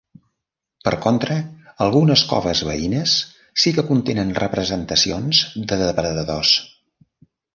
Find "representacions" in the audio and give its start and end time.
4.39-5.43